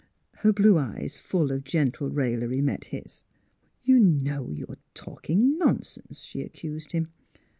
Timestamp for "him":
6.93-7.09